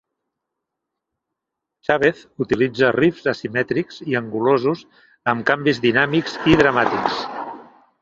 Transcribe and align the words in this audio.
Chavez 1.87 2.23
utilitza 2.47 2.91
riffs 2.97 3.29
asimètrics 3.35 4.01
i 4.15 4.19
angulosos 4.23 4.85
amb 5.35 5.49
canvis 5.53 5.85
dinàmics 5.89 6.43
i 6.55 6.61
dramàtics. 6.65 7.25